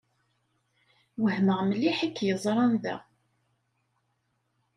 Wehmeɣ 1.23 1.59
mliḥ 1.63 1.97
i 2.07 2.09
k-yeẓran 2.09 2.73
da. 2.83 2.97